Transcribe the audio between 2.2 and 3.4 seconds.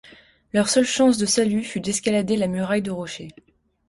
la muraille de rochers.